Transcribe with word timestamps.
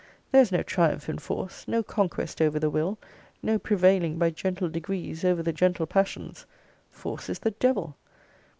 There 0.31 0.41
is 0.41 0.51
no 0.51 0.63
triumph 0.63 1.09
in 1.09 1.19
force 1.19 1.67
no 1.67 1.83
conquest 1.83 2.41
over 2.41 2.57
the 2.59 2.71
will 2.71 2.97
no 3.43 3.59
prevailing 3.59 4.17
by 4.17 4.31
gentle 4.31 4.67
degrees 4.67 5.23
over 5.23 5.43
the 5.43 5.53
gentle 5.53 5.85
passions! 5.85 6.47
force 6.89 7.29
is 7.29 7.37
the 7.37 7.51
devil! 7.51 7.95